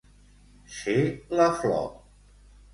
Ser 0.77 0.97
la 1.41 1.47
flor. 1.61 1.87